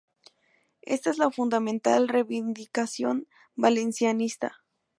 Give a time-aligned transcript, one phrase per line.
[0.81, 4.63] Esta es la fundamental reivindicación valencianista.